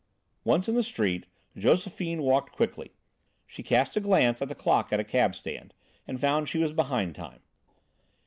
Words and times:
Once 0.43 0.67
in 0.67 0.73
the 0.73 0.81
street, 0.81 1.27
Josephine 1.55 2.23
walked 2.23 2.53
quickly. 2.55 2.93
She 3.45 3.61
cast 3.61 3.95
a 3.95 3.99
glance 3.99 4.41
at 4.41 4.49
the 4.49 4.55
clock 4.55 4.91
at 4.91 4.99
a 4.99 5.03
cabstand, 5.03 5.75
and 6.07 6.19
found 6.19 6.49
she 6.49 6.57
was 6.57 6.73
behind 6.73 7.13
time. 7.13 7.41